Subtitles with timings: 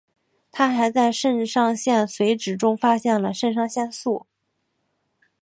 [0.51, 4.25] 他还在肾上腺髓质中发现了肾上腺素。